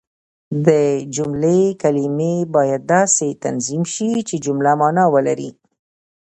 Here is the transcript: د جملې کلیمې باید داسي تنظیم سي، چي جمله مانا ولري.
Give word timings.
د 0.65 0.67
جملې 1.15 1.61
کلیمې 1.81 2.35
باید 2.55 2.81
داسي 2.93 3.29
تنظیم 3.43 3.83
سي، 3.93 4.09
چي 4.27 4.35
جمله 4.45 4.71
مانا 4.79 5.05
ولري. 5.15 5.49